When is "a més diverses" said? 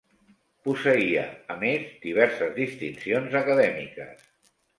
1.55-2.57